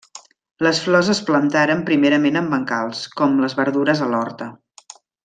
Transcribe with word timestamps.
Les 0.67 0.79
flors 0.85 1.11
es 1.15 1.19
plantaren 1.27 1.83
primerament 1.89 2.39
en 2.43 2.49
bancals, 2.57 3.03
com 3.21 3.37
les 3.45 3.57
verdures 3.63 4.03
a 4.07 4.13
l'horta. 4.15 4.49